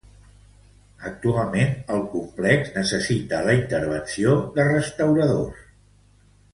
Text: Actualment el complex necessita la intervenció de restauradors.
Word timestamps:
Actualment 1.09 1.75
el 1.97 2.01
complex 2.15 2.73
necessita 2.79 3.45
la 3.51 3.55
intervenció 3.61 4.35
de 4.59 4.67
restauradors. 4.75 5.65